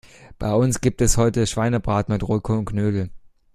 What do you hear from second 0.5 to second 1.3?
uns gibt es